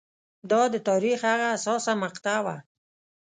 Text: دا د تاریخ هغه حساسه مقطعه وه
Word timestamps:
دا 0.49 0.61
د 0.73 0.75
تاریخ 0.89 1.19
هغه 1.31 1.47
حساسه 1.55 1.93
مقطعه 2.03 2.39
وه 2.45 2.55